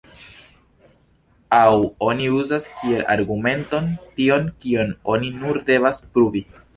Aŭ 1.57 1.65
oni 2.07 2.29
uzas 2.43 2.65
kiel 2.79 3.03
argumenton 3.15 3.91
tion, 4.15 4.49
kion 4.65 4.97
oni 5.17 5.31
nur 5.43 5.61
devas 5.69 6.01
pruvi. 6.17 6.43